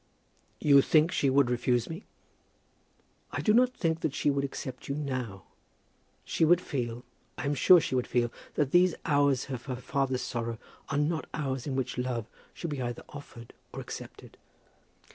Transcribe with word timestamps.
"You 0.59 0.81
think 0.81 1.11
she 1.11 1.29
would 1.29 1.51
refuse 1.51 1.87
me?" 1.87 2.05
"I 3.29 3.39
do 3.41 3.53
not 3.53 3.75
think 3.75 3.99
that 3.99 4.15
she 4.15 4.31
would 4.31 4.43
accept 4.43 4.87
you 4.87 4.95
now. 4.95 5.43
She 6.25 6.43
would 6.43 6.59
feel, 6.59 7.05
I 7.37 7.45
am 7.45 7.53
sure 7.53 7.79
she 7.79 7.93
would 7.93 8.07
feel, 8.07 8.31
that 8.55 8.71
these 8.71 8.95
hours 9.05 9.51
of 9.51 9.65
her 9.65 9.75
father's 9.75 10.23
sorrow 10.23 10.57
are 10.89 10.97
not 10.97 11.29
hours 11.35 11.67
in 11.67 11.75
which 11.75 11.99
love 11.99 12.25
should 12.51 12.71
be 12.71 12.81
either 12.81 13.03
offered 13.09 13.53
or 13.71 13.79
accepted. 13.79 14.37